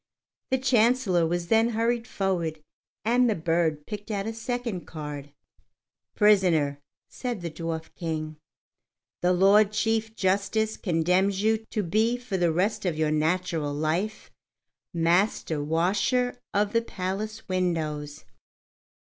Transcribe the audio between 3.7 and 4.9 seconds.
picked out a second